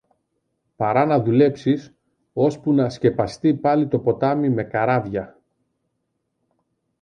[0.75, 1.93] παρά να δουλέψεις
[2.33, 5.39] ώσπου να σκεπαστεί πάλι το ποτάμι με καράβια.